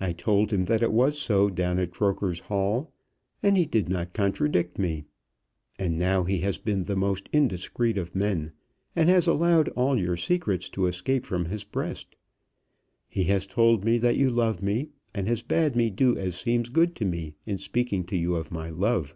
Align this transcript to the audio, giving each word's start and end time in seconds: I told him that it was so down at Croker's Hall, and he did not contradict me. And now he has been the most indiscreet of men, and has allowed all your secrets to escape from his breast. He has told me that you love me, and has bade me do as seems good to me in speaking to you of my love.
I 0.00 0.12
told 0.12 0.52
him 0.52 0.64
that 0.64 0.82
it 0.82 0.90
was 0.92 1.16
so 1.16 1.48
down 1.48 1.78
at 1.78 1.92
Croker's 1.92 2.40
Hall, 2.40 2.90
and 3.40 3.56
he 3.56 3.64
did 3.66 3.88
not 3.88 4.12
contradict 4.12 4.80
me. 4.80 5.04
And 5.78 5.96
now 5.96 6.24
he 6.24 6.38
has 6.40 6.58
been 6.58 6.82
the 6.82 6.96
most 6.96 7.28
indiscreet 7.32 7.96
of 7.96 8.16
men, 8.16 8.50
and 8.96 9.08
has 9.08 9.28
allowed 9.28 9.68
all 9.76 9.96
your 9.96 10.16
secrets 10.16 10.68
to 10.70 10.88
escape 10.88 11.24
from 11.24 11.44
his 11.44 11.62
breast. 11.62 12.16
He 13.08 13.22
has 13.30 13.46
told 13.46 13.84
me 13.84 13.96
that 13.98 14.16
you 14.16 14.28
love 14.28 14.60
me, 14.60 14.88
and 15.14 15.28
has 15.28 15.40
bade 15.42 15.76
me 15.76 15.88
do 15.88 16.16
as 16.18 16.34
seems 16.34 16.68
good 16.68 16.96
to 16.96 17.04
me 17.04 17.36
in 17.46 17.58
speaking 17.58 18.02
to 18.06 18.16
you 18.16 18.34
of 18.34 18.50
my 18.50 18.70
love. 18.70 19.14